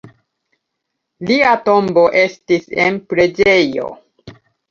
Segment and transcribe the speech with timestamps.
[1.31, 3.93] Lia tombo estis en preĝejo.